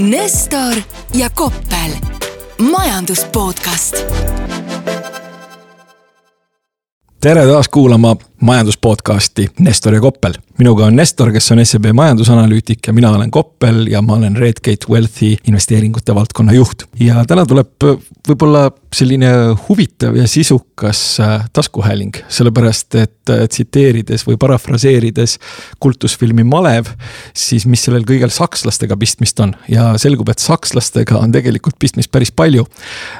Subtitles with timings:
[0.00, 0.74] Nestor
[1.14, 1.90] ja Koppel,
[2.70, 3.96] majandus podcast.
[7.20, 10.32] tere taas kuulama majandus podcasti Nestor ja Koppel.
[10.58, 14.88] minuga on Nestor, kes on SEB majandusanalüütik ja mina olen Koppel ja ma olen Redgate
[14.88, 16.82] Wealthi investeeringute valdkonna juht.
[17.00, 17.84] ja täna tuleb
[18.28, 19.30] võib-olla selline
[19.68, 25.38] huvitav ja sisukas äh, taskuhääling, sellepärast et äh, tsiteerides või parafraseerides
[25.80, 26.90] kultusfilmi Malev,
[27.36, 32.32] siis mis sellel kõigel sakslastega pistmist on ja selgub, et sakslastega on tegelikult pistmist päris
[32.32, 32.66] palju.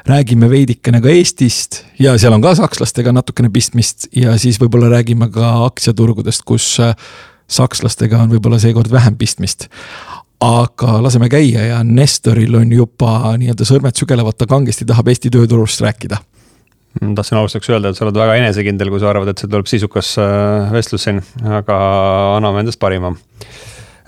[0.07, 5.10] räägime veidikene ka Eestist ja seal on ka sakslastega natukene pistmist ja siis võib-olla räägime
[5.35, 6.95] ka aktsiaturgudest, kus äh,
[7.51, 9.69] sakslastega on võib-olla seekord vähem pistmist
[10.41, 15.83] aga laseme käia ja Nestoril on juba nii-öelda sõrmed sügelevad, ta kangesti tahab Eesti tööturust
[15.85, 16.21] rääkida.
[17.15, 20.15] tahtsin alustuseks öelda, et sa oled väga enesekindel, kui sa arvad, et see tuleb sisukas
[20.19, 21.77] äh, vestlus siin, aga
[22.39, 23.13] anname endast parima.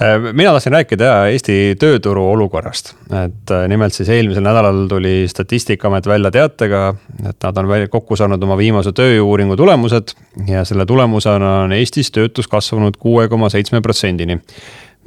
[0.03, 6.07] Äh, mina tahtsin rääkida Eesti tööturu olukorrast, et äh, nimelt siis eelmisel nädalal tuli Statistikaamet
[6.11, 6.81] välja teatega,
[7.29, 10.15] et nad on kokku saanud oma viimase tööjõu-uuringu tulemused
[10.49, 14.41] ja selle tulemusena on Eestis töötus kasvanud kuue koma seitsme protsendini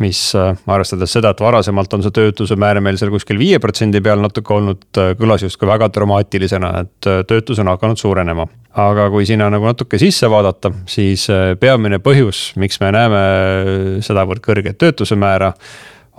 [0.02, 4.02] mis äh, arvestades seda, et varasemalt on see töötuse määr meil seal kuskil viie protsendi
[4.04, 8.48] peal natuke olnud, äh, kõlas justkui väga dramaatilisena, et äh, töötus on hakanud suurenema.
[8.76, 11.30] aga kui sinna nagu natuke sisse vaadata, siis
[11.60, 13.22] peamine põhjus, miks me näeme
[14.04, 15.54] sedavõrd kõrget töötuse määra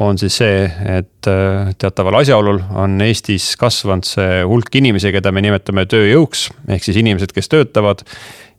[0.01, 1.29] on siis see, et
[1.77, 7.37] teataval asjaolul on Eestis kasvanud see hulk inimesi, keda me nimetame tööjõuks, ehk siis inimesed,
[7.37, 8.07] kes töötavad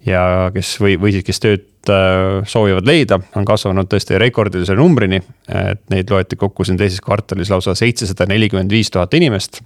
[0.08, 0.24] ja
[0.56, 5.22] kes või, või siis, kes tööd äh, soovivad leida, on kasvanud tõesti rekordilise numbrini.
[5.48, 9.62] et neid loeti kokku siin teises kvartalis lausa seitsesada nelikümmend viis tuhat inimest.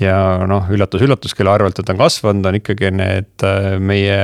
[0.00, 0.16] ja
[0.48, 4.18] noh, üllatus-üllatus, kelle arvelt nad on kasvanud, on ikkagi need äh, meie,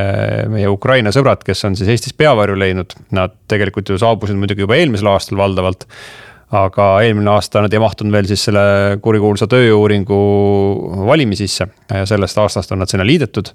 [0.53, 2.93] meie Ukraina sõbrad, kes on siis Eestis peavarju leidnud.
[3.17, 5.89] Nad tegelikult ju saabusid muidugi juba eelmisel aastal valdavalt
[6.53, 8.63] aga eelmine aasta nad ei mahtunud veel siis selle
[9.01, 10.19] kurikuulsa tööjõu-uuringu
[11.09, 13.49] valimi sisse ja sellest aastast on nad sinna liidetud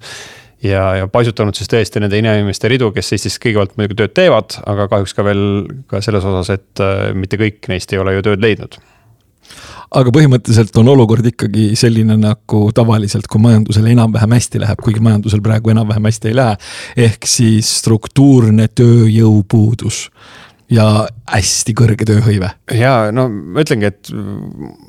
[0.63, 4.89] ja, ja paisutanud siis tõesti nende inimeste ridu, kes Eestis kõigepealt muidugi tööd teevad, aga
[4.91, 5.41] kahjuks ka veel
[5.91, 8.79] ka selles osas, et äh, mitte kõik neist ei ole ju tööd leidnud
[9.95, 15.43] aga põhimõtteliselt on olukord ikkagi selline nagu tavaliselt, kui majandusel enam-vähem hästi läheb, kuigi majandusel
[15.45, 16.57] praegu enam-vähem hästi ei lähe.
[17.07, 20.07] ehk siis struktuurne tööjõupuudus
[20.71, 20.85] ja
[21.31, 22.49] hästi kõrge tööhõive.
[22.75, 24.09] ja no ma ütlengi, et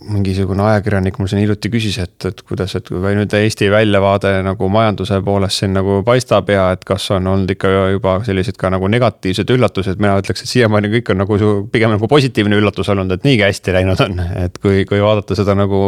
[0.09, 4.71] mingisugune ajakirjanik mul siin hiljuti küsis, et, et kuidas, et kui nüüd Eesti väljavaade nagu
[4.73, 8.91] majanduse poolest siin nagu paistab ja et kas on olnud ikka juba sellised ka nagu
[8.91, 11.39] negatiivsed üllatused, mina ütleks, et siiamaani kõik on nagu
[11.73, 15.55] pigem nagu positiivne üllatus olnud, et niigi hästi läinud on, et kui, kui vaadata seda
[15.59, 15.81] nagu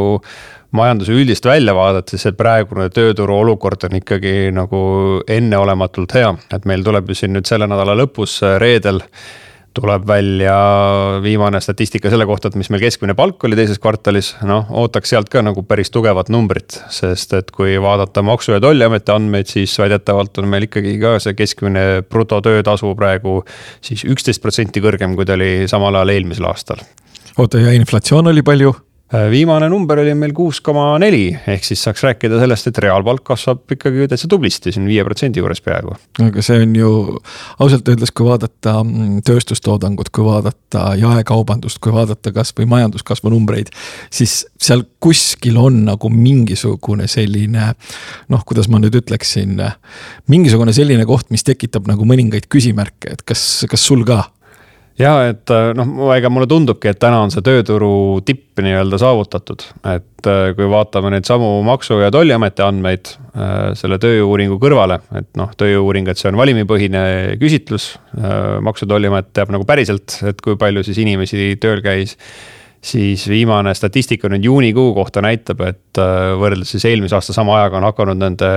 [0.77, 4.81] majanduse üldist väljavaadet, siis see praegune tööturu olukord on ikkagi nagu
[5.27, 9.03] enneolematult hea, et meil tuleb ju siin nüüd selle nädala lõpus reedel
[9.75, 10.55] tuleb välja
[11.23, 15.31] viimane statistika selle kohta, et mis meil keskmine palk oli teises kvartalis, noh, ootaks sealt
[15.33, 16.81] ka nagu päris tugevat numbrit.
[16.91, 21.35] sest et kui vaadata Maksu- ja Tolliameti andmeid, siis väidetavalt on meil ikkagi ka see
[21.35, 23.41] keskmine brutotöötasu praegu
[23.81, 26.83] siis üksteist protsenti kõrgem, kui ta oli samal ajal eelmisel aastal.
[27.39, 28.75] oota, ja inflatsioon oli palju?
[29.11, 33.25] Äh, viimane number oli meil kuus koma neli, ehk siis saaks rääkida sellest, et reaalpalk
[33.27, 35.97] kasvab ikkagi täitsa tublisti, siin viie protsendi juures peaaegu.
[36.23, 36.93] aga see on ju
[37.59, 43.75] ausalt öeldes, kui vaadata mm, tööstustoodangut, kui vaadata jaekaubandust, kui vaadata kasvõi majanduskasvu numbreid,
[44.15, 47.73] siis seal kuskil on nagu mingisugune selline
[48.31, 49.59] noh, kuidas ma nüüd ütleksin,
[50.31, 54.29] mingisugune selline koht, mis tekitab nagu mõningaid küsimärke, et kas, kas sul ka
[55.01, 59.65] ja et äh, noh, ega mulle tundubki, et täna on see tööturu tipp nii-öelda saavutatud,
[59.95, 65.31] et äh, kui vaatame neid samu Maksu- ja Tolliameti andmeid äh, selle tööjõu-uuringu kõrvale, et
[65.41, 67.03] noh, tööjõu-uuring, et see on valimipõhine
[67.41, 67.93] küsitlus.
[68.61, 72.17] maksu- ja Tolliamet teab nagu päriselt, et kui palju siis inimesi tööl käis
[72.81, 75.99] siis viimane statistika nüüd juunikuu kohta näitab, et
[76.41, 78.49] võrreldes siis eelmise aasta sama ajaga on hakanud nende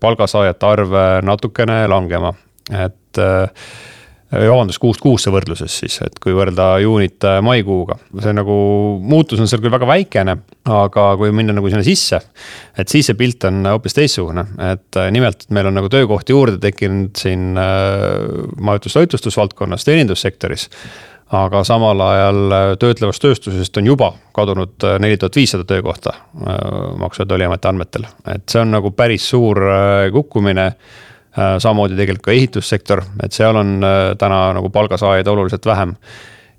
[0.00, 0.96] palgasaajate arv
[1.28, 2.32] natukene langema,
[2.72, 3.48] et Äh,
[4.30, 7.96] vabandust, kuust kuusse võrdluses siis, et kui võrrelda juunit äh, maikuuga.
[8.22, 8.54] see nagu
[9.02, 10.36] muutus on seal küll väga väikene,
[10.70, 12.20] aga kui minna nagu sinna sisse,
[12.78, 16.58] et siis see pilt on hoopis teistsugune, et äh, nimelt meil on nagu töökohti juurde
[16.62, 20.68] tekkinud siin majutus-toitlustusvaldkonnas, teenindussektoris
[21.34, 22.40] aga samal ajal
[22.82, 26.12] töötlevast tööstusest on juba kadunud neli tuhat viissada töökohta
[26.98, 29.58] Maksu- ja Tolliameti andmetel, et see on nagu päris suur
[30.14, 35.94] kukkumine Äh, samamoodi tegelikult ka ehitussektor, et seal on äh, täna nagu palgasaajaid oluliselt vähem.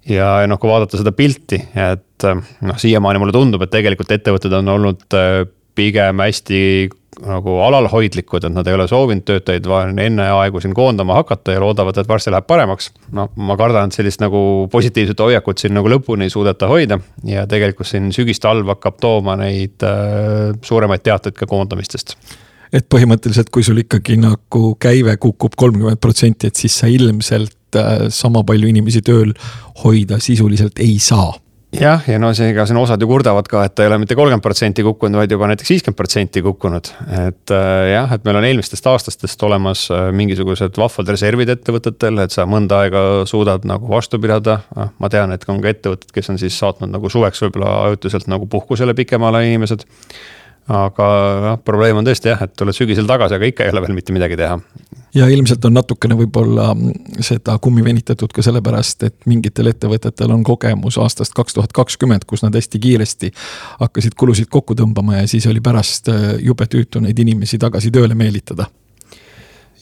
[0.10, 4.56] ja noh, kui vaadata seda pilti, et äh, noh, siiamaani mulle tundub, et tegelikult ettevõtted
[4.62, 5.06] on olnud
[5.76, 6.62] pigem hästi
[7.28, 9.68] nagu alalhoidlikud, et nad ei ole soovinud töötajaid
[10.00, 12.92] enneaegu siin koondama hakata ja loodavad, et varsti läheb paremaks.
[13.12, 17.44] no ma kardan, et sellist nagu positiivset hoiakut siin nagu lõpuni ei suudeta hoida ja
[17.48, 22.16] tegelikult siin sügis-talv hakkab tooma neid äh, suuremaid teateid ka koondamistest
[22.74, 28.08] et põhimõtteliselt, kui sul ikkagi nagu käive kukub kolmkümmend protsenti, et siis sa ilmselt äh,
[28.10, 29.36] sama palju inimesi tööl
[29.84, 31.34] hoida sisuliselt ei saa
[31.76, 34.44] jah, ja no seega siin osad ju kurdavad ka, et ta ei ole mitte kolmkümmend
[34.44, 36.92] protsenti kukkunud, vaid juba näiteks viiskümmend protsenti kukkunud.
[37.28, 42.36] et äh, jah, et meil on eelmistest aastatest olemas äh, mingisugused vahvad reservid ettevõtetel, et
[42.36, 44.60] sa mõnda aega suudad nagu vastu pidada.
[44.76, 48.28] Ah, ma tean, et on ka ettevõtted, kes on siis saatnud nagu suveks võib-olla ajutiselt
[48.32, 49.88] nagu puhkusele pikemale inimesed
[50.72, 51.08] aga
[51.44, 54.16] noh, probleem on tõesti jah, et tuled sügisel tagasi, aga ikka ei ole veel mitte
[54.16, 54.58] midagi teha.
[55.16, 56.72] ja ilmselt on natukene võib-olla
[57.20, 62.46] seda kummi venitatud ka sellepärast, et mingitel ettevõtetel on kogemus aastast kaks tuhat kakskümmend, kus
[62.46, 63.32] nad hästi kiiresti
[63.80, 68.70] hakkasid kulusid kokku tõmbama ja siis oli pärast jube tüütu neid inimesi tagasi tööle meelitada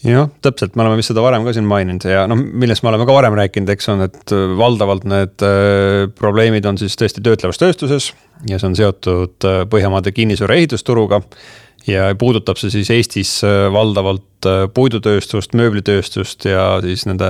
[0.06, 3.06] jah, täpselt, me oleme vist seda varem ka siin maininud ja noh, millest me oleme
[3.08, 7.60] ka varem rääkinud, eks on, et äh, valdavalt need äh, probleemid on siis tõesti töötlevas
[7.60, 8.10] tööstuses
[8.48, 11.20] ja see on seotud äh, Põhjamaade kinnisvara ehitusturuga
[11.88, 17.28] ja puudutab see siis Eestis äh, valdavalt äh, puidutööstust, mööblitööstust ja siis nende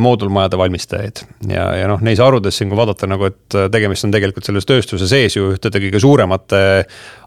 [0.00, 1.22] moodulmajade valmistajaid.
[1.50, 5.08] ja, ja noh, neis harudes siin, kui vaadata nagu, et tegemist on tegelikult selles tööstuse
[5.10, 6.62] sees ju ühtede kõige suuremate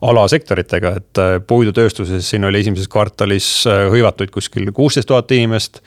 [0.02, 5.82] alasektoritega, et puidutööstuses siin oli esimeses kvartalis hõivatuid kuskil kuusteist tuhat inimest.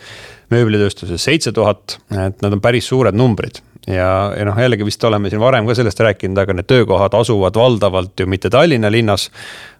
[0.50, 5.30] mööblitööstuses seitse tuhat, et need on päris suured numbrid ja, ja noh, jällegi vist oleme
[5.30, 9.30] siin varem ka sellest rääkinud, aga need töökohad asuvad valdavalt ju mitte Tallinna linnas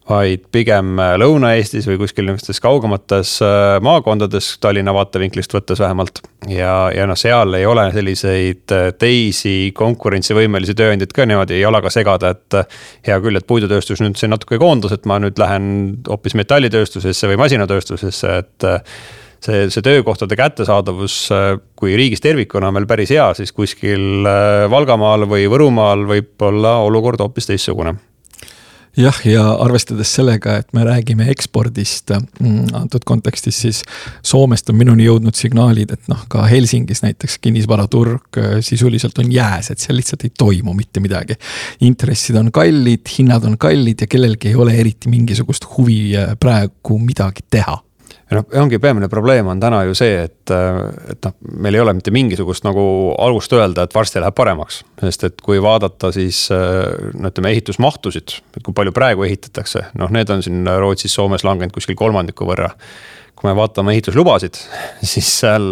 [0.06, 6.22] vaid pigem äh, Lõuna-Eestis või kuskil niisugustes kaugemates äh, maakondades Tallinna vaatevinklist võttes vähemalt.
[6.50, 12.34] ja, ja noh, seal ei ole selliseid äh, teisi konkurentsivõimelisi tööandjaid ka niimoodi jalaga segada,
[12.36, 12.58] et.
[13.06, 15.68] hea küll, et puidutööstus nüüd siin natuke koondus, et ma nüüd lähen
[16.08, 18.66] hoopis metallitööstusesse või masinatööstusesse, et
[19.42, 21.18] see, see töökohtade kättesaadavus,
[21.78, 24.26] kui riigis tervikuna on meil päris hea, siis kuskil
[24.70, 27.96] Valgamaal või Võrumaal võib olla olukord hoopis teistsugune
[28.96, 33.82] jah, ja arvestades sellega, et me räägime ekspordist mm, antud kontekstis, siis
[34.24, 39.70] Soomest on minuni jõudnud signaalid, et noh, ka Helsingis näiteks kinnisvaraturg äh, sisuliselt on jääs,
[39.72, 41.36] et seal lihtsalt ei toimu mitte midagi.
[41.80, 46.98] intressid on kallid, hinnad on kallid ja kellelgi ei ole eriti mingisugust huvi äh, praegu
[46.98, 47.80] midagi teha
[48.30, 50.52] ja noh, ongi peamine probleem on täna ju see, et,
[51.12, 52.86] et noh, meil ei ole mitte mingisugust nagu
[53.22, 54.82] alust öelda, et varsti läheb paremaks.
[55.02, 60.32] sest et kui vaadata, siis no ütleme ehitusmahtusid, et kui palju praegu ehitatakse, noh, need
[60.34, 62.72] on siin Rootsis, Soomes langenud kuskil kolmandiku võrra
[63.36, 64.56] kui me vaatame ehituslubasid,
[65.04, 65.64] siis seal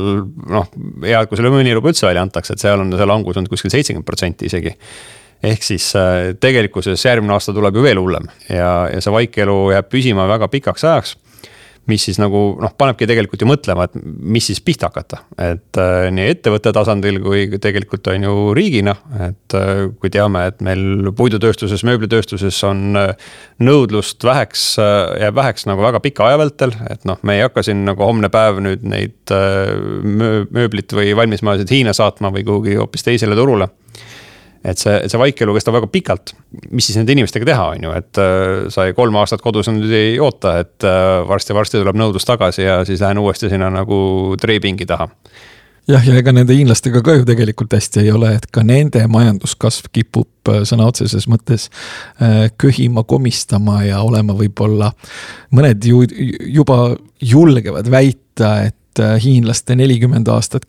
[0.52, 0.66] noh,
[1.00, 3.72] hea, kui selle mõni luba üldse välja antakse, et seal on see langus olnud kuskil
[3.72, 4.76] seitsekümmend protsenti isegi.
[5.44, 5.90] ehk siis
[6.40, 10.84] tegelikkuses järgmine aasta tuleb ju veel hullem ja, ja see vaikelu jääb püsima väga pikaks
[10.84, 11.16] ajaks
[11.90, 15.20] mis siis nagu noh, panebki tegelikult ju mõtlema, et mis siis pihta hakata.
[15.38, 18.96] et äh, nii ettevõtte tasandil kui tegelikult on ju riigina,
[19.28, 23.14] et äh, kui teame, et meil puidutööstuses, mööblitööstuses on äh,
[23.64, 24.94] nõudlust väheks äh,,
[25.26, 28.32] jääb väheks nagu väga pika aja vältel, et noh, me ei hakka siin nagu homne
[28.32, 29.74] päev nüüd neid äh,
[30.54, 33.70] mööblit või valmismajasid Hiina saatma või kuhugi hoopis teisele turule
[34.64, 36.34] et see, see vaikelu kestab väga pikalt.
[36.70, 39.92] mis siis nende inimestega teha, on ju, et äh, sa ei kolm aastat kodus nüüd
[39.92, 40.86] ei oota, et
[41.28, 43.98] varsti-varsti äh, tuleb nõudlus tagasi ja siis lähen uuesti sinna nagu
[44.40, 45.08] treepingi taha
[45.90, 49.90] jah, ja ega nende hiinlastega ka ju tegelikult hästi ei ole, et ka nende majanduskasv
[49.92, 51.68] kipub äh, sõna otseses mõttes
[52.60, 54.94] köhima, komistama ja olema võib-olla.
[55.52, 56.04] mõned ju
[56.56, 60.66] juba julgevad väita, et et äh, hiinlaste nelikümmend aastat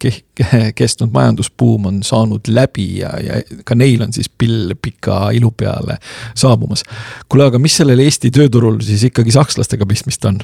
[0.80, 6.00] kestnud majandusbuum on saanud läbi ja, ja ka neil on siis pill pika ilu peale
[6.36, 6.84] saabumas.
[7.30, 10.42] kuule, aga mis sellel Eesti tööturul siis ikkagi sakslastega pistmist on?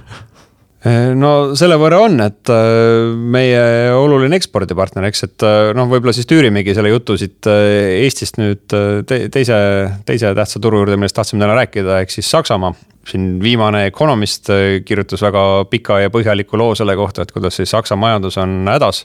[0.86, 3.66] Äh, no selle võrra on, et äh, meie
[3.98, 5.48] oluline ekspordipartner, eks, et
[5.78, 9.58] noh, võib-olla siis tüürimegi selle jutu siit Eestist nüüd te teise,
[10.06, 12.76] teise tähtsa turu juurde, millest tahtsime täna rääkida, ehk siis Saksamaa
[13.08, 17.72] siin viimane Economist äh, kirjutas väga pika ja põhjaliku loo selle kohta, et kuidas siis
[17.74, 19.02] Saksa majandus on hädas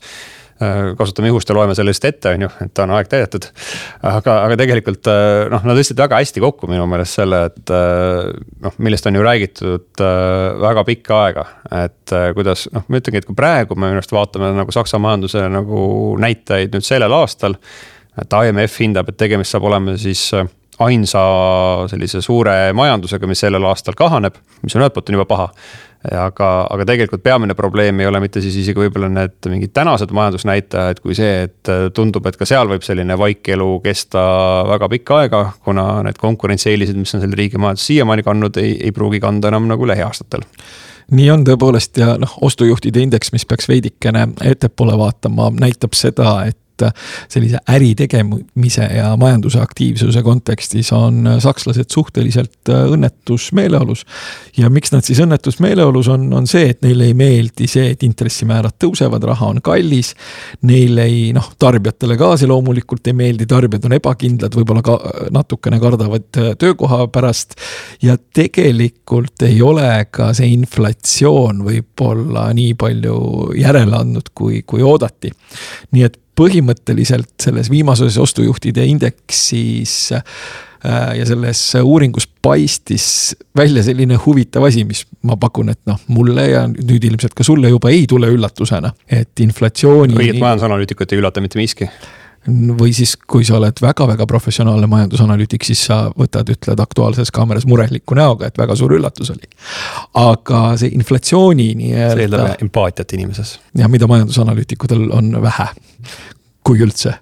[0.61, 3.49] äh, kasutame juhust ja loeme selle lihtsalt ette, on ju, et on aeg täidetud.
[4.03, 7.75] aga, aga tegelikult äh, noh, nad tõstsid väga hästi kokku minu meelest selle, et
[8.67, 10.05] noh, millest on ju räägitud
[10.67, 11.49] väga pikka aega.
[11.85, 15.49] et kuidas noh, ma ütlengi, et kui praegu me minu arust vaatame nagu Saksa majanduse
[15.53, 15.81] nagu
[16.21, 17.57] näitajaid nüüd sellel aastal.
[18.21, 20.31] et IMF hindab, et tegemist saab olema siis
[20.85, 21.25] ainsa
[21.90, 25.50] sellise suure majandusega, mis sellel aastal kahaneb, mis on ühelt poolt on juba paha.
[26.06, 31.00] aga, aga tegelikult peamine probleem ei ole mitte siis isegi võib-olla need mingid tänased majandusnäitajad,
[31.02, 34.23] kui see, et tundub, et ka seal võib selline vaikelu kesta
[34.68, 38.95] väga pikka aega, kuna need konkurentsieelised, mis on selle riigi majandus siiamaani kandnud, ei, ei
[38.95, 40.47] pruugi kanda enam nagu lähiaastatel
[41.11, 46.59] nii on tõepoolest ja noh, ostujuhtide indeks, mis peaks veidikene ettepoole vaatama, näitab seda, et
[46.76, 54.04] et sellise äri tegemise ja majanduse aktiivsuse kontekstis on sakslased suhteliselt äh, õnnetus meeleolus.
[54.56, 58.02] ja miks nad siis õnnetus meeleolus on, on see, et neile ei meeldi see, et
[58.06, 60.14] intressimäärad tõusevad, raha on kallis.
[60.66, 64.99] Neil ei noh, tarbijatele ka see loomulikult ei meeldi, tarbijad on ebakindlad, võib-olla ka
[65.35, 67.56] natukene kardavad äh, töökoha pärast.
[68.02, 73.16] ja tegelikult ei ole ka see inflatsioon võib-olla nii palju
[73.56, 75.33] järele andnud, kui, kui oodati.
[75.92, 80.25] nii et põhimõtteliselt selles viimases ostujuhtide indeksis äh,
[81.19, 86.66] ja selles uuringus paistis välja selline huvitav asi, mis ma pakun, et noh, mulle ja
[86.69, 90.16] nüüd ilmselt ka sulle juba ei tule üllatusena, et inflatsiooni.
[90.19, 91.90] õiget majandusanalüütikut ei üllata mitte miski
[92.49, 98.17] või siis, kui sa oled väga-väga professionaalne majandusanalüütik, siis sa võtad, ütled Aktuaalses Kaameras mureliku
[98.19, 99.50] näoga, et väga suur üllatus oli.
[100.15, 102.15] aga see inflatsiooni nii-öelda.
[102.15, 103.59] see eeldab empaatiat inimeses.
[103.75, 105.69] jah, mida majandusanalüütikutel on vähe
[106.67, 107.15] kui üldse.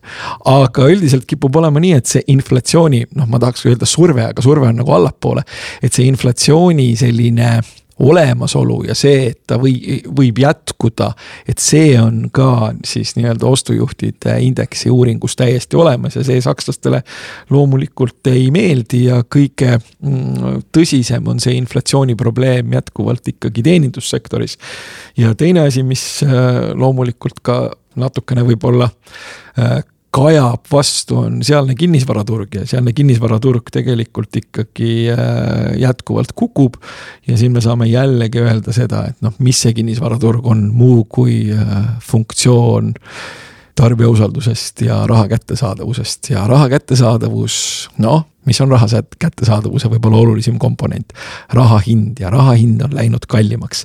[0.49, 4.69] aga üldiselt kipub olema nii, et see inflatsiooni, noh, ma tahaks öelda surve, aga surve
[4.69, 5.45] on nagu allapoole.
[5.83, 7.57] et see inflatsiooni selline
[7.99, 11.13] olemasolu ja see, et ta või, võib jätkuda,
[11.49, 17.05] et see on ka siis nii-öelda ostujuhtide indeksi uuringus täiesti olemas ja see sakslastele
[17.55, 24.59] loomulikult ei meeldi ja kõige mm, tõsisem on see inflatsiooniprobleem jätkuvalt ikkagi teenindussektoris.
[25.17, 27.59] ja teine asi, mis äh, loomulikult ka
[27.95, 29.79] natukene võib-olla äh,
[30.15, 36.77] kajab vastu, on sealne kinnisvaraturg ja sealne kinnisvaraturg tegelikult ikkagi äh, jätkuvalt kukub.
[37.27, 41.49] ja siin me saame jällegi öelda seda, et noh, mis see kinnisvaraturg on muu kui
[41.55, 42.95] äh, funktsioon
[43.75, 47.57] tarbija usaldusest ja raha kättesaadavusest ja raha kättesaadavus,
[47.99, 51.13] noh, mis on raha kättesaadavuse võib-olla olulisim komponent.
[51.55, 53.85] raha hind ja raha hind on läinud kallimaks.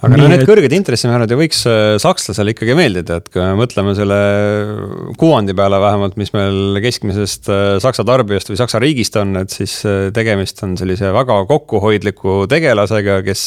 [0.00, 0.48] aga Nii, no need et...
[0.48, 4.20] kõrged intressimäärad ju võiks äh, sakslasele ikkagi meeldida, et kui me mõtleme selle
[5.20, 9.80] kuvandi peale vähemalt, mis meil keskmisest äh, Saksa tarbijast või Saksa riigist on, et siis
[9.88, 13.46] äh, tegemist on sellise väga kokkuhoidliku tegelasega, kes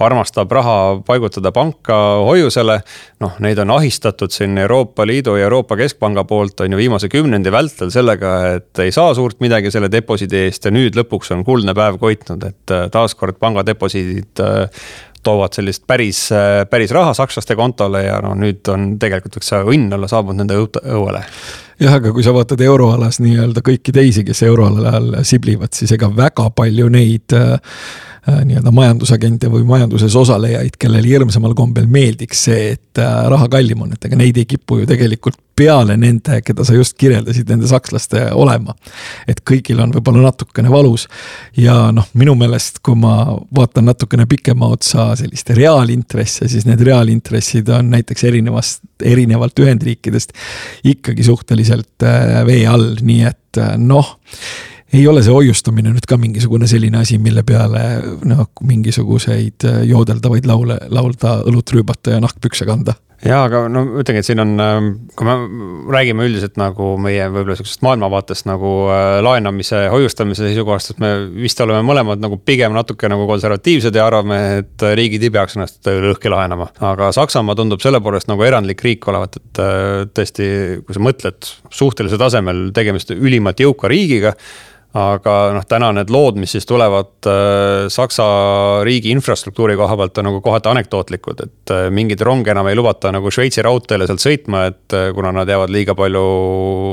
[0.00, 2.80] armastab raha paigutada panka hoiusele.
[3.20, 7.52] noh, neid on ahistatud siin Euroopa Liidu ja Euroopa Keskpanga poolt on ju viimase kümnendi
[7.52, 11.74] vältel sellega, et ei saa suurt midagi selle deposiidi eest ja nüüd lõpuks on kuldne
[11.76, 14.84] päev koitnud, et äh, taaskord panga deposiidid äh,
[15.22, 19.92] toovad sellist päris, äh, päris raha sakslaste kontole ja no nüüd on tegelikult võiks õnn
[19.98, 21.24] olla saabunud nende õuele.
[21.80, 26.50] Jah, aga kui sa vaatad euroalas nii-öelda kõiki teisi, kes euroalal siblivad, siis ega väga
[26.56, 27.58] palju neid Äh,
[28.26, 33.94] nii-öelda majandusagente või majanduses osalejaid, kellele hirmsamal kombel meeldiks see, et äh, raha kallim on,
[33.94, 38.26] et ega neid ei kipu ju tegelikult peale nende, keda sa just kirjeldasid, nende sakslaste
[38.36, 38.74] olema.
[39.28, 41.06] et kõigil on võib-olla natukene valus
[41.56, 47.68] ja noh, minu meelest, kui ma vaatan natukene pikema otsa selliste reaalintresse, siis need reaalintressid
[47.76, 50.36] on näiteks erinevast, erinevalt Ühendriikidest
[50.84, 54.16] ikkagi suhteliselt äh, vee all, nii et noh
[54.92, 57.84] ei ole see hoiustamine nüüd ka mingisugune selline asi, mille peale
[58.26, 64.22] noh, mingisuguseid äh, joodeldavaid laule laulda, õlut rüübata ja nahkpükse kanda ja aga no ütlengi,
[64.22, 65.34] et siin on, ähm, kui me
[65.92, 71.60] räägime üldiselt nagu meie võib-olla sihukesest maailmavaatest nagu äh, laenamise, hoiustamise seisukohast, et me vist
[71.60, 76.32] oleme mõlemad nagu pigem natuke nagu konservatiivsed ja arvame, et riigid ei peaks ennast lõhki
[76.32, 76.70] laenama.
[76.92, 79.84] aga Saksamaa tundub selle poolest nagu erandlik riik olevat, et äh,
[80.16, 80.48] tõesti,
[80.86, 84.34] kui sa mõtled suhtelisel tasemel tegemist ülimalt jõuka riigiga
[84.98, 88.24] aga noh, täna need lood, mis siis tulevad äh, Saksa
[88.86, 93.12] riigi infrastruktuuri koha pealt on nagu kohati anekdootlikud, et äh, mingeid ronge enam ei lubata
[93.14, 96.24] nagu Šveitsi raudteele sealt sõitma, et äh, kuna nad jäävad liiga palju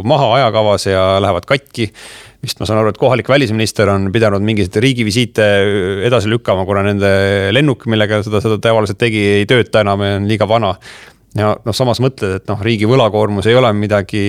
[0.08, 1.89] maha ajakavas ja lähevad katki.
[2.38, 5.46] vist ma saan aru, et kohalik välisminister on pidanud mingeid riigivisiite
[6.06, 7.10] edasi lükkama, kuna nende
[7.51, 10.75] lennuk, millega seda, seda tavaliselt tegi, ei tööta enam ja on liiga vana
[11.38, 14.22] ja noh, samas mõtled, et noh, riigi võlakoormus ei ole midagi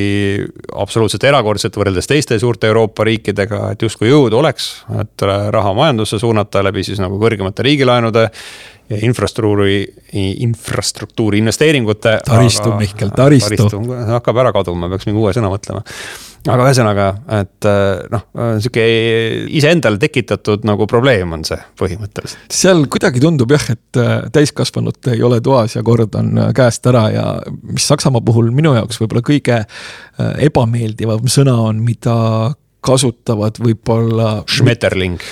[0.76, 6.62] absoluutselt erakordset võrreldes teiste suurte Euroopa riikidega, et justkui jõudu oleks, et raha majandusse suunata
[6.66, 8.28] läbi siis nagu kõrgemate riigilaenude
[8.88, 9.82] ja infrastruktuuri,
[10.46, 12.18] infrastruktuuri investeeringute.
[12.24, 13.82] taristu, Mihkel, taristu, taristu.
[14.14, 15.84] hakkab ära kaduma, peaks mingi uue sõna mõtlema
[16.48, 17.06] aga ühesõnaga,
[17.38, 18.24] et äh, noh,
[18.62, 18.84] sihuke
[19.58, 22.46] iseendale tekitatud nagu probleem on see põhimõtteliselt.
[22.52, 26.86] seal kuidagi tundub jah, et äh, täiskasvanud ei ole toas ja kord on äh, käest
[26.90, 27.26] ära ja
[27.62, 29.62] mis Saksamaa puhul minu jaoks võib-olla kõige
[30.18, 32.16] ebameeldivam sõna on, mida
[32.84, 34.42] kasutavad võib-olla.
[34.50, 35.22] Schmetterling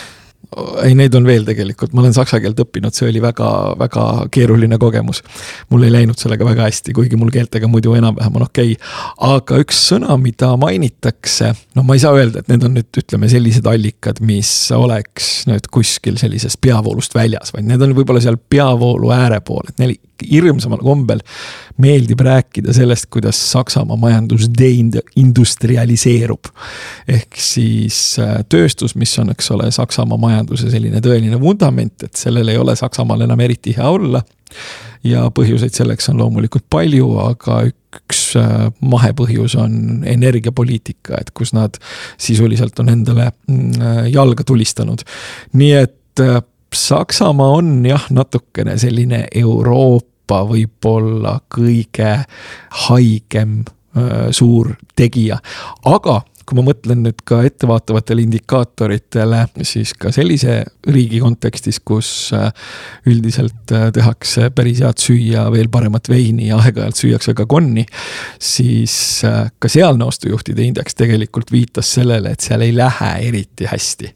[0.82, 5.22] ei, neid on veel tegelikult, ma olen saksa keelt õppinud, see oli väga-väga keeruline kogemus.
[5.70, 8.92] mul ei läinud sellega väga hästi, kuigi mul keeltega muidu enam-vähem on okei okay..
[9.34, 13.30] aga üks sõna, mida mainitakse, no ma ei saa öelda, et need on nüüd ütleme
[13.32, 19.12] sellised allikad, mis oleks nüüd kuskil sellisest peavoolust väljas, vaid need on võib-olla seal peavoolu
[19.16, 21.20] ääre pool, et neil hirmsamal kombel
[21.82, 26.44] meeldib rääkida sellest, kuidas Saksamaa majandus deindustrialiseerub.
[27.08, 32.48] ehk siis äh, tööstus, mis on, eks ole, Saksamaa majanduse selline tõeline vundament, et sellel
[32.48, 34.22] ei ole Saksamaal enam eriti hea olla.
[35.04, 41.76] ja põhjuseid selleks on loomulikult palju, aga üks äh, mahepõhjus on energiapoliitika, et kus nad
[42.18, 45.04] sisuliselt on endale mm, äh, jalga tulistanud.
[45.52, 45.94] nii et
[46.76, 52.12] Saksamaa on jah, natukene selline Euroopa võib-olla kõige
[52.86, 53.62] haigem
[54.36, 55.38] suur tegija,
[55.88, 60.60] aga kui ma mõtlen nüüd ka ettevaatavatele indikaatoritele, siis ka sellise
[60.94, 62.52] riigi kontekstis, kus äh,
[63.10, 67.86] üldiselt äh, tehakse päris head süüa, veel paremat veini ja aeg-ajalt süüakse ka konni.
[68.38, 74.14] siis äh, ka sealne ostujuhtide indeks tegelikult viitas sellele, et seal ei lähe eriti hästi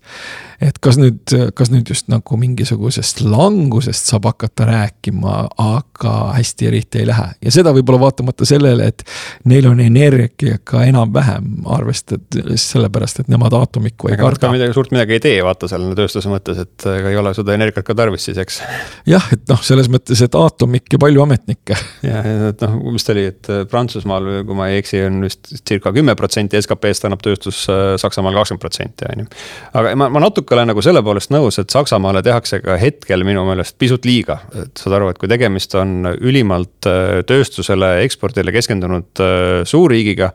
[0.61, 7.01] et kas nüüd, kas nüüd just nagu mingisugusest langusest saab hakata rääkima, aga hästi eriti
[7.01, 9.05] ei lähe ja seda võib-olla vaatamata sellele, et
[9.49, 11.65] neil on energiaga enam-vähem
[12.21, 14.51] arvestades sellepärast, et nemad aatomikku ei ega karda.
[14.53, 17.87] midagi suurt midagi ei tee, vaata seal tööstuse mõttes, et ega ei ole seda energiat
[17.87, 18.61] ka tarvis siis, eks.
[19.09, 21.77] jah, et noh, selles mõttes, et aatomik ja palju ametnikke.
[22.07, 25.93] jah, et noh, mis ta oli, et Prantsusmaal, kui ma ei eksi, on vist circa
[25.97, 27.65] kümme protsenti SKP-st annab tööstus
[28.01, 29.29] Saksamaal kakskümmend protsenti, on ju.
[29.81, 33.45] aga ma, ma natuke olen nagu selle poolest nõus, et Saksamaale tehakse ka hetkel minu
[33.49, 34.41] meelest pisut liiga.
[34.55, 40.33] et saad aru, et kui tegemist on ülimalt äh, tööstusele, ekspordile keskendunud äh, suurriigiga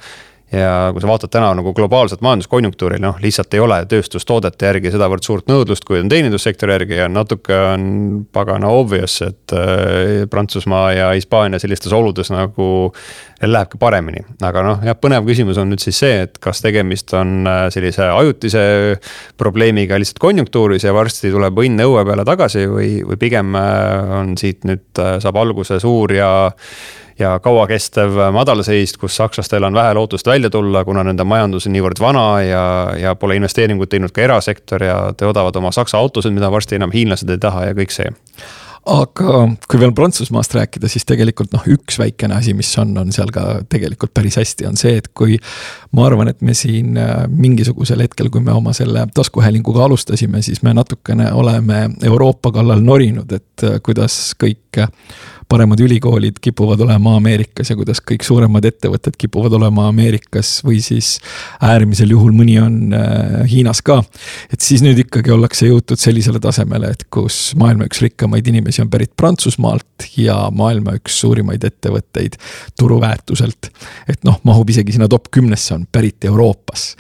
[0.54, 5.26] ja kui sa vaatad täna nagu globaalset majanduskonjunktuuri, noh, lihtsalt ei ole tööstustoodete järgi sedavõrd
[5.26, 7.88] suurt nõudlust, kui on teenindussektori järgi ja natuke on
[8.34, 12.68] pagana obvious, et äh, Prantsusmaa ja Hispaania sellistes oludes nagu
[13.42, 14.22] lähebki paremini.
[14.46, 18.12] aga noh, jah, põnev küsimus on nüüd siis see, et kas tegemist on äh, sellise
[18.14, 18.66] ajutise
[19.42, 24.38] probleemiga lihtsalt konjunktuuris ja varsti tuleb õnn õue peale tagasi või, või pigem äh, on
[24.38, 26.30] siit nüüd, saab alguse suur ja
[27.20, 32.02] ja kauakestev madalseis, kus sakslastel on vähe lootust välja tulla, kuna nende majandus on niivõrd
[32.02, 32.66] vana ja,
[33.00, 37.30] ja pole investeeringuid teinud ka erasektor ja teodavad oma saksa autosid, mida varsti enam hiinlased
[37.30, 38.12] ei taha ja kõik see
[38.86, 43.32] aga kui veel Prantsusmaast rääkida, siis tegelikult noh, üks väikene asi, mis on, on seal
[43.34, 45.40] ka tegelikult päris hästi, on see, et kui.
[45.96, 50.62] ma arvan, et me siin äh, mingisugusel hetkel, kui me oma selle taskuhäälinguga alustasime, siis
[50.62, 54.84] me natukene oleme Euroopa kallal norinud, et äh, kuidas kõik
[55.50, 61.20] paremad ülikoolid kipuvad olema Ameerikas ja kuidas kõik suuremad ettevõtted kipuvad olema Ameerikas või siis
[61.64, 64.02] äärmisel juhul mõni on äh, Hiinas ka.
[64.54, 68.90] et siis nüüd ikkagi ollakse jõutud sellisele tasemele, et kus maailma üks rikkamaid inimesi on
[68.94, 72.40] pärit Prantsusmaalt ja maailma üks suurimaid ettevõtteid
[72.80, 73.72] turuväärtuselt.
[74.10, 76.94] et noh, mahub isegi sinna top kümnesse, on pärit Euroopas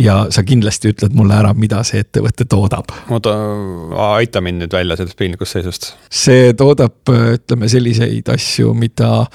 [0.00, 2.92] ja sa kindlasti ütled mulle ära, mida see ettevõte toodab.
[3.12, 3.34] oota,
[4.16, 5.90] aita mind nüüd välja sellest piinlikust seisust.
[6.22, 9.26] see toodab, ütleme selliseid asju, mida,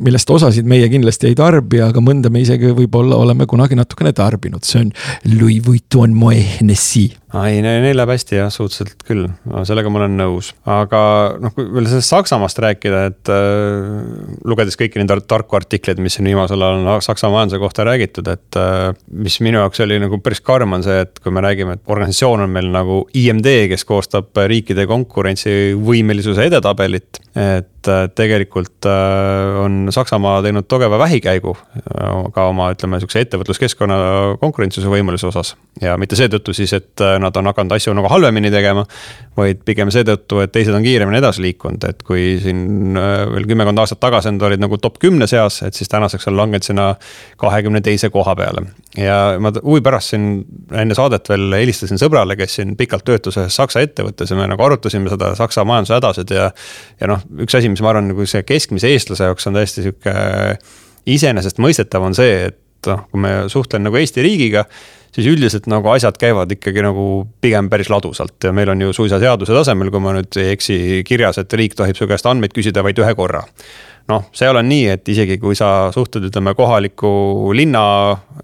[0.00, 4.66] millest osasid meie kindlasti ei tarbi, aga mõnda me isegi võib-olla oleme kunagi natukene tarbinud,
[4.66, 4.94] see on
[5.36, 9.28] Louis Vuitton Moe Hennessy ei, neil läheb hästi jah, suhteliselt küll,
[9.68, 11.00] sellega ma olen nõus, aga
[11.38, 16.26] noh, kui veel sellest Saksamaast rääkida, et äh, lugedes kõiki neid tarku artikleid, mis siin
[16.26, 20.42] viimasel ajal on Saksa majanduse kohta räägitud, et äh, mis minu jaoks oli nagu päris
[20.42, 24.42] karm, on see, et kui me räägime, et organisatsioon on meil nagu IMD, kes koostab
[24.50, 32.70] riikide konkurentsivõimelisuse edetabelit, et äh, tegelikult äh, on Saksamaa teinud tugeva vähikäigu äh, ka oma,
[32.74, 33.96] ütleme, sihukese ettevõtluskeskkonna
[34.40, 35.54] konkurentsuse võimaluse osas.
[35.80, 38.84] ja mitte seetõttu siis, et nad on hakanud asju nagu halvemini tegema,
[39.36, 44.00] vaid pigem seetõttu, et teised on kiiremini edasi liikunud, et kui siin veel kümmekond aastat
[44.02, 46.90] tagasi nad olid nagu top kümne seas, et siis tänaseks on langenud sinna
[47.40, 48.66] kahekümne teise koha peale.
[48.96, 50.28] ja ma huvi pärast siin
[50.74, 54.64] enne saadet veel helistasin sõbrale, kes siin pikalt töötas ühes Saksa ettevõttes ja me nagu
[54.64, 56.50] arutasime seda Saksa majanduse hädasid ja
[57.00, 60.14] ja noh, üks asi, mis ma arvan, nagu see keskmise eestlase jaoks on täiesti sihuke
[61.10, 64.66] iseenesestmõistetav, on see, et noh, kui me suhtlen nagu Eesti riigiga
[65.14, 67.04] siis üldiselt nagu asjad käivad ikkagi nagu
[67.42, 70.76] pigem päris ladusalt ja meil on ju suisa seaduse tasemel, kui ma nüüd ei eksi,
[71.06, 73.42] kirjas, et riik tohib su käest andmeid küsida vaid ühe korra
[74.10, 77.10] noh, seal on nii, et isegi kui sa suhtled, ütleme kohaliku
[77.56, 77.82] linna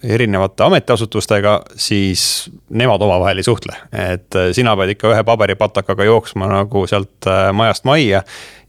[0.02, 3.76] erinevate ametiasutustega, siis nemad omavahel ei suhtle.
[3.92, 8.22] et äh, sina pead ikka ühe paberipatakaga jooksma nagu sealt äh, majast majja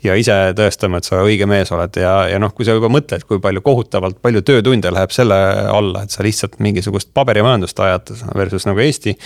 [0.08, 3.26] ja ise tõestama, et sa õige mees oled ja, ja noh, kui sa juba mõtled,
[3.28, 5.38] kui palju kohutavalt palju töötunde läheb selle
[5.72, 9.18] alla, et sa lihtsalt mingisugust paberimajandust ajad versus nagu Eesti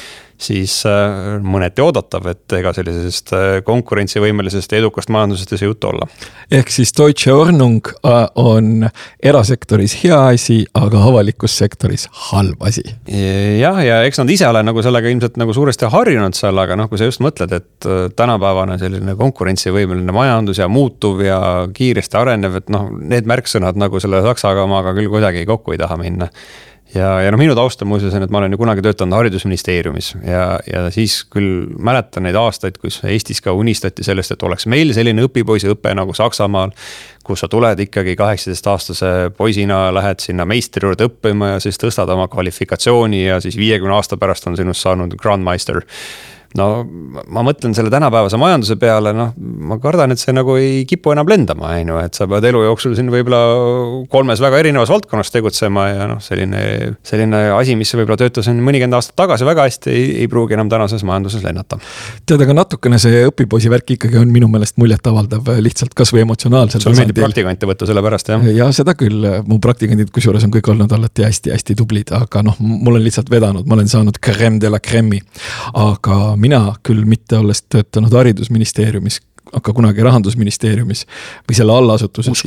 [0.41, 5.91] siis äh, mõneti oodatav, et ega sellisest äh, konkurentsivõimelisest ja edukast majandusest ei saa juttu
[5.91, 6.07] olla.
[6.51, 8.87] ehk siis Deutsche Ordnung äh, on
[9.23, 12.83] erasektoris hea asi, aga avalikus sektoris halb asi.
[13.61, 16.89] jah, ja eks nad ise ole nagu sellega ilmselt nagu suuresti harjunud seal, aga noh,
[16.89, 21.39] kui sa just mõtled, et tänapäevane selline konkurentsivõimeline majandus ja muutuv ja
[21.73, 25.99] kiiresti arenev, et noh, need märksõnad nagu selle saksa omaga küll kuidagi kokku ei taha
[26.01, 26.31] minna
[26.95, 30.11] ja, ja noh, minu taust on muuseas on, et ma olen ju kunagi töötanud haridusministeeriumis
[30.27, 34.93] ja, ja siis küll mäletan neid aastaid, kus Eestis ka unistati sellest, et oleks meil
[34.95, 36.75] selline õpipoisiõpe nagu Saksamaal.
[37.23, 42.27] kus sa tuled ikkagi kaheksateistaastase poisina, lähed sinna meistri juurde õppima ja siis tõstad oma
[42.27, 45.81] kvalifikatsiooni ja siis viiekümne aasta pärast on sinust saanud grandmeister
[46.59, 46.67] no
[47.31, 51.29] ma mõtlen selle tänapäevase majanduse peale, noh, ma kardan, et see nagu ei kipu enam
[51.29, 53.41] lendama, on ju, et sa pead elu jooksul siin võib-olla
[54.11, 56.63] kolmes väga erinevas valdkonnas tegutsema ja noh, selline,
[57.07, 61.05] selline asi, mis võib-olla töötas mõnikümmend aastat tagasi väga hästi, ei, ei pruugi enam tänases
[61.07, 61.79] majanduses lennata.
[62.25, 66.97] tead, aga natukene see õpipoisi värk ikkagi on minu meelest muljetavaldav lihtsalt kasvõi emotsionaalsel tasandil.
[66.97, 68.45] sulle meeldib praktikante võtta selle pärast, jah?
[68.55, 72.99] ja seda küll, mu praktikandid kusjuures on kõik olnud alati hästi-hästi tublid, aga noh, mul
[72.99, 75.21] on lihtsalt vedanud, ma olen saanud crème de la crème'i.
[75.77, 79.19] aga mina küll mitte olles töötanud haridusministeeriumis,
[79.57, 81.05] aga kunagi rahandusministeeriumis
[81.49, 82.43] või selle allasutuses.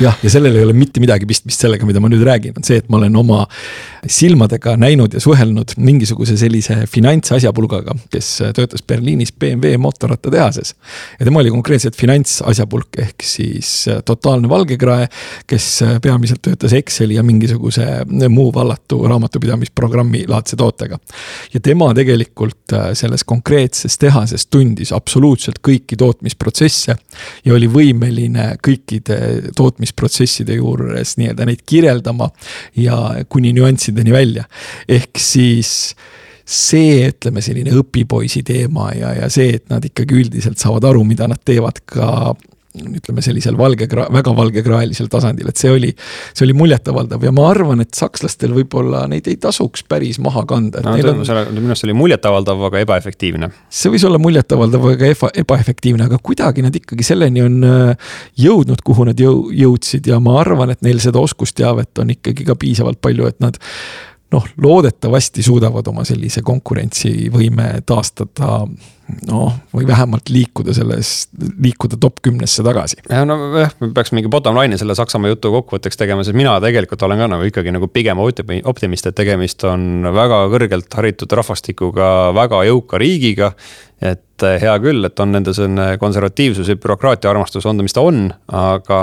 [0.00, 2.82] jah, ja sellel ei ole mitte midagi pistmist sellega, mida ma nüüd räägin, on see,
[2.82, 3.44] et ma olen oma
[4.06, 10.74] silmadega näinud ja suhelnud mingisuguse sellise finantsasjapulgaga, kes töötas Berliinis BMW mootorrattatehases.
[11.18, 15.08] ja tema oli konkreetselt finantsasjapulk ehk siis totaalne valgekrae,
[15.46, 17.86] kes peamiselt töötas Exceli ja mingisuguse
[18.28, 20.98] muu vallatu raamatupidamisprogrammi laadse tootega.
[21.54, 26.96] ja tema tegelikult selles konkreetses tehases tundis absoluutselt kõiki tootmis tootmisprotsesse
[27.44, 32.30] ja oli võimeline kõikide tootmisprotsesside juures nii-öelda neid kirjeldama
[32.76, 34.44] ja kuni nüanssideni välja.
[34.88, 35.94] ehk siis
[36.44, 41.28] see, ütleme selline õpipoisi teema ja, ja see, et nad ikkagi üldiselt saavad aru, mida
[41.30, 42.34] nad teevad ka
[42.74, 45.90] ütleme sellisel valge, väga valgekraelisel tasandil, et see oli,
[46.34, 50.82] see oli muljetavaldav ja ma arvan, et sakslastel võib-olla neid ei tasuks päris maha kanda.
[50.82, 51.20] no on...
[51.54, 53.50] minu arust oli muljetavaldav, aga ebaefektiivne.
[53.70, 58.82] see võis olla muljetavaldav, aga eba, ebaefektiivne, aga kuidagi nad ikkagi selleni on äh, jõudnud,
[58.86, 62.98] kuhu nad jõu-, jõudsid ja ma arvan, et neil seda oskusteavet on ikkagi ka piisavalt
[63.04, 63.60] palju, et nad
[64.34, 68.64] noh, loodetavasti suudavad oma sellise konkurentsivõime taastada
[69.28, 71.12] noh, või vähemalt liikuda selles,
[71.62, 73.00] liikuda top kümnesse tagasi.
[73.08, 77.02] ja nojah, me peaks mingi bottom line'i selle Saksamaa jutu kokkuvõtteks tegema, sest mina tegelikult
[77.06, 82.64] olen ka nagu ikkagi nagu pigem optimist, et tegemist on väga kõrgelt haritud rahvastikuga, väga
[82.70, 83.54] jõuka riigiga
[84.04, 87.94] et eh, hea küll, et on nende selline konservatiivsus ja bürokraatia armastus on ta, mis
[87.94, 88.98] ta on, aga,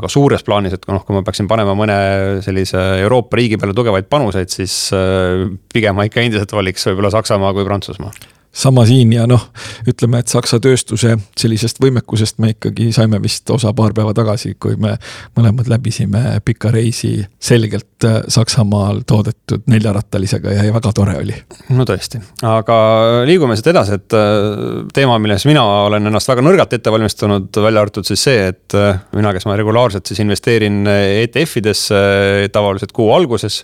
[0.00, 1.96] aga suures plaanis, et noh, kui ma peaksin panema mõne
[2.44, 7.54] sellise Euroopa riigi peale tugevaid panuseid, siis eh, pigem ma ikka endiselt valiks võib-olla Saksamaa
[7.56, 9.42] kui Prantsusmaa sama siin ja noh,
[9.88, 14.74] ütleme, et Saksa tööstuse sellisest võimekusest me ikkagi saime vist osa paar päeva tagasi, kui
[14.80, 14.96] me
[15.38, 21.36] mõlemad läbisime pika reisi selgelt äh, Saksamaal toodetud neljarattalisega ja väga tore oli.
[21.76, 22.78] no tõesti, aga
[23.28, 27.84] liigume siit edasi, et äh, teema, milles mina olen ennast väga nõrgalt ette valmistanud, välja
[27.84, 32.02] arvatud siis see, et äh, mina, kes ma regulaarselt siis investeerin ETF-idesse
[32.52, 33.62] tavaliselt kuu alguses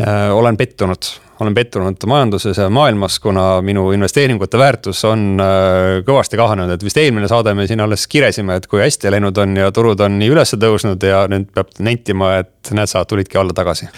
[0.00, 1.08] olen pettunud
[1.40, 7.00] olen pettunud majanduses ja maailmas, kuna minu investeeringute väärtus on äh, kõvasti kahanenud, et vist
[7.00, 10.30] eelmine saade me siin alles kiresime, et kui hästi läinud on ja turud on nii
[10.34, 13.88] üles tõusnud ja nüüd peab nentima, et näed, sa tulidki alla tagasi.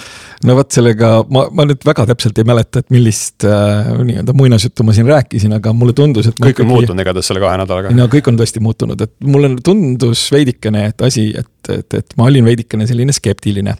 [0.46, 4.86] no vot sellega ma, ma nüüd väga täpselt ei mäleta, et millist äh, nii-öelda muinasjuttu
[4.86, 6.38] ma siin rääkisin, aga mulle tundus, et.
[6.38, 6.68] kõik on ikkagi...
[6.70, 7.94] muutunud igatahes selle kahe nädalaga.
[7.96, 12.30] no kõik on tõesti muutunud, et mulle tundus veidikene, et asi, et, et, et ma
[12.30, 13.76] olin veidikene selline skeptiline.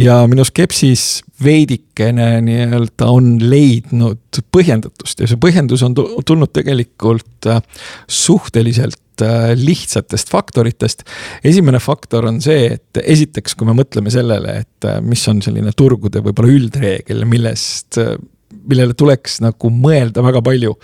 [0.00, 7.62] ja minu skepsis veidikene nii-öelda on leidnud põhjendatust ja see põhjendus on tulnud tegelikult äh,
[8.08, 9.00] suhteliselt
[9.58, 11.04] lihtsatest faktoritest.
[11.44, 15.74] esimene faktor on see, et esiteks, kui me mõtleme sellele, et äh, mis on selline
[15.76, 18.00] turgude võib-olla üldreegel, millest,
[18.64, 20.74] millele tuleks nagu mõelda väga palju.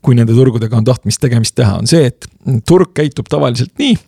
[0.00, 2.24] kui nende turgudega on tahtmist tegemist teha, on see, et
[2.64, 3.98] turg käitub tavaliselt nii,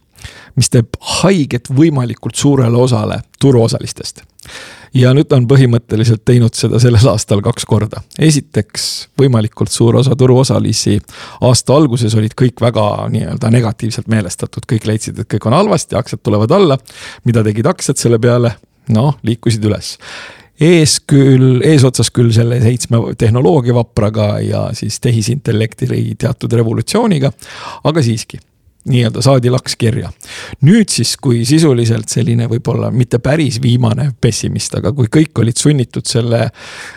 [0.57, 4.23] mis teeb haiget võimalikult suurele osale turuosalistest
[4.95, 8.03] ja nüüd on põhimõtteliselt teinud seda sellel aastal kaks korda.
[8.19, 10.99] esiteks, võimalikult suur osa turuosalisi
[11.41, 16.23] aasta alguses olid kõik väga nii-öelda negatiivselt meelestatud, kõik leidsid, et kõik on halvasti, aktsiad
[16.23, 16.79] tulevad alla.
[17.25, 18.57] mida tegid aktsiad selle peale?
[18.93, 19.97] noh, liikusid üles
[20.63, 27.33] ees küll, eesotsas küll selle seitsme tehnoloogiavapraga ja siis tehisintellekti teatud revolutsiooniga,
[27.89, 28.39] aga siiski
[28.89, 30.11] nii-öelda saadi laks kirja.
[30.67, 36.09] nüüd siis, kui sisuliselt selline võib-olla mitte päris viimane pessimist, aga kui kõik olid sunnitud
[36.09, 36.49] selle,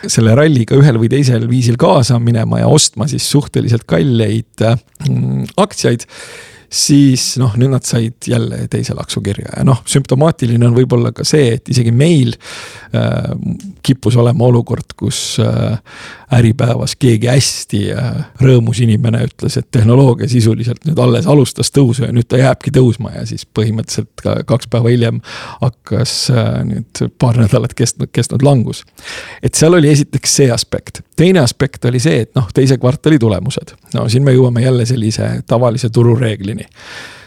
[0.06, 6.06] selle ralliga ühel või teisel viisil kaasa minema ja ostma siis suhteliselt kalleid mm, aktsiaid
[6.72, 11.24] siis noh, nüüd nad said jälle teise laksu kirja ja noh, sümptomaatiline on võib-olla ka
[11.26, 13.30] see, et isegi meil äh,
[13.86, 15.78] kippus olema olukord, kus äh,
[16.32, 22.10] Äripäevas keegi hästi äh, rõõmus inimene ütles, et tehnoloogia sisuliselt nüüd alles alustas tõusu ja
[22.14, 25.20] nüüd ta jääbki tõusma ja siis põhimõtteliselt ka kaks päeva hiljem
[25.60, 28.82] hakkas äh, nüüd paar nädalat kestnud, kestnud langus.
[29.42, 33.76] et seal oli esiteks see aspekt, teine aspekt oli see, et noh, teise kvartali tulemused,
[33.94, 36.66] no siin me jõuame jälle sellise tavalise turureeglini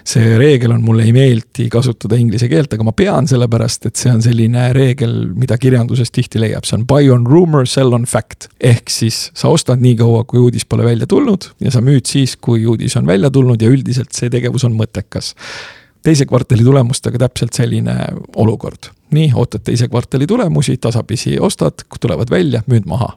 [0.09, 4.11] see reegel on, mulle ei meeldi kasutada inglise keelt, aga ma pean, sellepärast et see
[4.13, 8.49] on selline reegel, mida kirjanduses tihti leiab, see on buy on rumor, sell on fact.
[8.59, 12.35] ehk siis sa ostad nii kaua, kui uudis pole välja tulnud ja sa müüd siis,
[12.37, 15.33] kui uudis on välja tulnud ja üldiselt see tegevus on mõttekas
[16.05, 17.95] teise kvartali tulemustega täpselt selline
[18.39, 18.91] olukord.
[19.15, 23.15] Nii, ootad teise kvartali tulemusi, tasapisi ostad, tulevad välja, müüd maha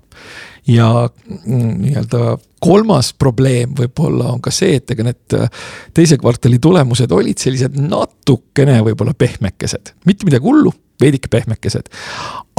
[0.67, 1.11] ja
[1.45, 5.51] mm, nii-öelda kolmas probleem võib-olla on ka see, et ega need äh,
[5.95, 11.91] teise kvartali tulemused olid sellised natukene võib-olla pehmekesed, mitte midagi hullu, veidike pehmekesed.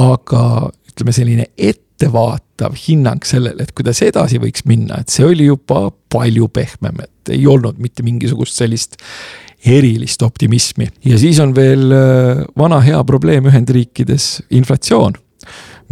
[0.03, 0.43] aga
[0.91, 6.49] ütleme, selline ettevaatav hinnang sellele, et kuidas edasi võiks minna, et see oli juba palju
[6.53, 8.99] pehmem, et ei olnud mitte mingisugust sellist
[9.65, 10.87] erilist optimismi.
[11.05, 15.17] Ja siis on veel äh, vana hea probleem Ühendriikides inflatsioon,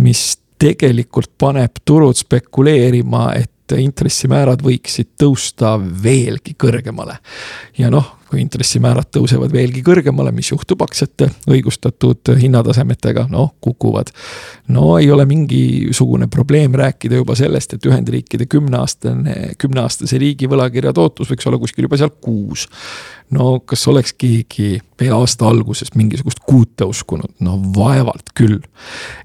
[0.04, 0.26] mis
[0.62, 7.18] tegelikult paneb turud spekuleerima, et intressimäärad võiksid tõusta veelgi kõrgemale.
[7.78, 14.12] ja noh, kui intressimäärad tõusevad veelgi kõrgemale, mis juhtub aktsiate õigustatud hinnatasemetega, noh kukuvad.
[14.68, 21.32] no ei ole mingisugune probleem rääkida juba sellest, et Ühendriikide kümneaastane, kümneaastase riigi võlakirja tootlus
[21.32, 22.68] võiks olla kuskil juba seal kuus
[23.36, 28.60] no kas oleks keegi veel aasta alguses mingisugust kuute uskunud, no vaevalt küll.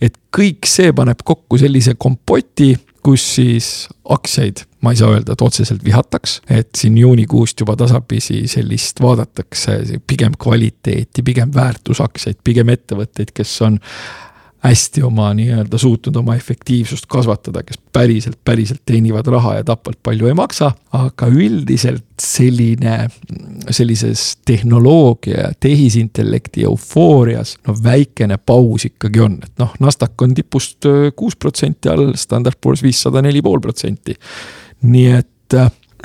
[0.00, 2.74] et kõik see paneb kokku sellise kompoti,
[3.06, 3.66] kus siis
[4.10, 9.78] aktsiaid, ma ei saa öelda, et otseselt vihataks, et siin juunikuust juba tasapisi sellist vaadatakse
[10.06, 13.78] pigem kvaliteeti, pigem väärtusaktsiaid, pigem ettevõtteid, kes on
[14.68, 20.26] hästi oma nii-öelda suutnud oma efektiivsust kasvatada, kes päriselt, päriselt teenivad raha ja tapvalt palju
[20.30, 20.72] ei maksa.
[20.96, 23.08] aga üldiselt selline,
[23.70, 31.36] sellises tehnoloogia, tehisintellekti eufoorias, no väikene paus ikkagi on, et noh, Nasdaq on tipust kuus
[31.36, 34.16] protsenti all, Standard Poor's viissada neli pool protsenti.
[34.82, 35.58] nii et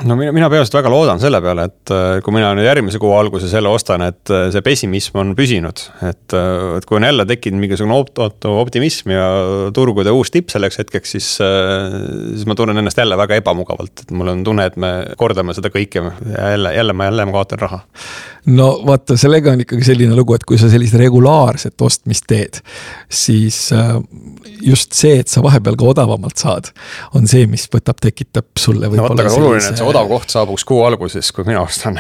[0.08, 3.12] no mina, mina peamiselt väga loodan selle peale, et äh, kui mina nüüd järgmise kuu
[3.18, 5.84] alguses jälle ostan, et äh, see pessimism on püsinud.
[6.08, 9.28] et, äh, et kui on jälle tekkinud mingisugune opt-, optimism ja
[9.76, 14.34] turgude uus tipp selleks hetkeks, siis, siis ma tunnen ennast jälle väga ebamugavalt, et mul
[14.34, 17.82] on tunne, et me kordame seda kõike jälle, jälle ma, jälle ma kaotan raha.
[18.46, 22.62] No vaata, sellega on ikkagi selline lugu, et kui sa sellist regulaarset ostmist teed,
[23.12, 23.60] siis
[24.66, 26.72] just see, et sa vahepeal ka odavamalt saad,
[27.18, 29.36] on see, mis võtab, tekitab sulle võib-olla no,.
[29.38, 32.00] oluline, et see odav koht saabuks kuu alguses, kui mina ostan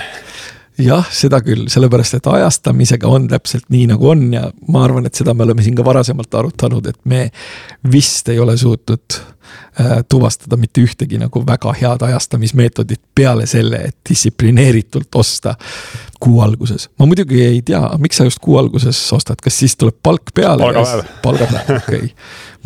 [0.82, 5.18] jah, seda küll, sellepärast et ajastamisega on täpselt nii, nagu on ja ma arvan, et
[5.18, 7.28] seda me oleme siin ka varasemalt arutanud, et me
[7.92, 9.41] vist ei ole suutnud äh,
[10.10, 15.56] tuvastada mitte ühtegi nagu väga head ajastamismeetodit peale selle, et distsiplineeritult osta
[16.20, 16.90] kuu alguses.
[17.00, 20.64] ma muidugi ei tea, miks sa just kuu alguses ostad, kas siis tuleb palk peale?
[20.64, 21.06] palgapäev.
[21.22, 22.10] palgapäev, okei okay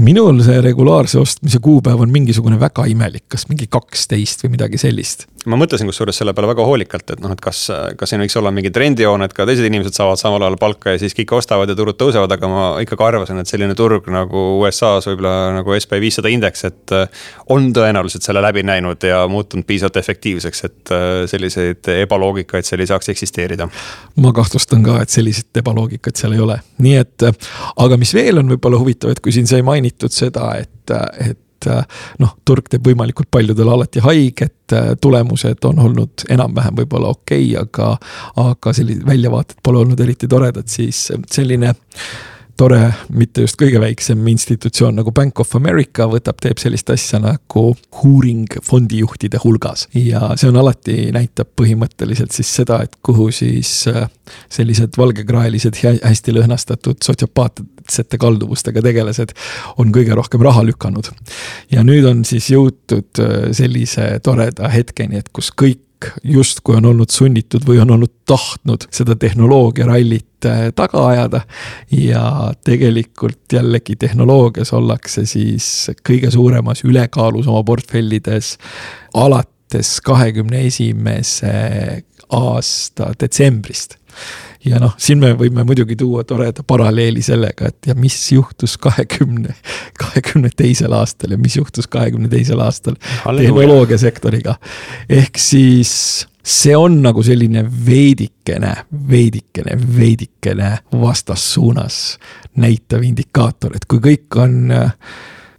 [0.04, 5.26] minul see regulaarse ostmise kuupäev on mingisugune väga imelik, kas mingi kaksteist või midagi sellist.
[5.46, 7.68] ma mõtlesin kusjuures selle peale väga hoolikalt, et noh, et kas,
[7.98, 11.02] kas siin võiks olla mingi trendijoon, et ka teised inimesed saavad samal ajal palka ja
[11.02, 15.08] siis kõik ostavad ja turud tõusevad, aga ma ikkagi arvasin, et selline turg nagu USA-s
[15.12, 16.75] võib-olla nagu SB viissada indeks, et.
[17.50, 20.94] On tõenäoliselt selle läbi näinud ja muutunud piisavalt efektiivseks, et
[21.32, 23.68] selliseid ebaloogikaid seal ei saaks eksisteerida.
[24.22, 27.30] ma kahtlustan ka, et selliseid ebaloogikat seal ei ole, nii et,
[27.86, 30.96] aga mis veel on võib-olla huvitav, et kui siin sai mainitud seda, et,
[31.30, 31.42] et
[32.22, 37.96] noh, turg teeb võimalikult paljudele alati haiget, tulemused on olnud enam-vähem võib-olla okei okay,, aga,
[38.52, 41.74] aga sellised väljavaated pole olnud eriti toredad, siis selline
[42.58, 42.80] tore,
[43.16, 47.66] mitte just kõige väiksem institutsioon nagu Bank of America võtab, teeb sellist asja nagu
[48.06, 49.88] uuring fondijuhtide hulgas.
[49.94, 54.08] ja see on alati, näitab põhimõtteliselt siis seda, et kuhu siis äh,
[54.50, 59.36] sellised valgekraelised, hästi lõhnastatud sotsiopaatsete kalduvustega tegelased
[59.82, 61.12] on kõige rohkem raha lükanud.
[61.72, 65.85] ja nüüd on siis jõutud äh, sellise toreda hetkeni, et kus kõik
[66.24, 71.42] justkui on olnud sunnitud või on olnud tahtnud seda tehnoloogiarallit Äh, taga ajada.
[71.92, 78.58] ja tegelikult jällegi tehnoloogias ollakse siis kõige suuremas ülekaalus oma portfellides
[79.14, 81.54] alates kahekümne esimese
[82.30, 83.98] aasta detsembrist
[84.66, 89.56] ja noh, siin me võime muidugi tuua toreda paralleeli sellega, et ja mis juhtus kahekümne,
[90.02, 94.56] kahekümne teisel aastal ja mis juhtus kahekümne teisel aastal tehnoloogiasektoriga.
[95.10, 95.94] ehk siis
[96.46, 98.74] see on nagu selline veidikene,
[99.10, 102.20] veidikene, veidikene vastassuunas
[102.62, 104.94] näitav indikaator, et kui kõik on äh,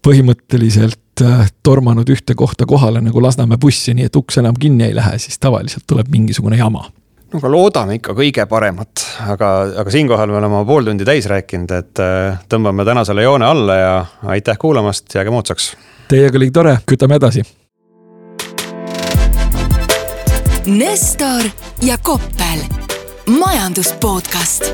[0.07, 4.95] põhimõtteliselt äh, tormanud ühte kohta kohale nagu Lasnamäe bussi, nii et uks enam kinni ei
[4.95, 6.87] lähe, siis tavaliselt tuleb mingisugune jama
[7.33, 9.51] no aga loodame ikka kõige paremat, aga,
[9.83, 13.93] aga siinkohal me oleme pool tundi täis rääkinud, et äh, tõmbame tänasele joone alla ja
[14.35, 15.75] aitäh kuulamast, jääge moodsaks.
[16.09, 17.43] Teiega oli tore, kütame edasi.
[20.67, 21.47] Nestor
[21.87, 22.65] ja Koppel,
[23.39, 24.73] majandus podcast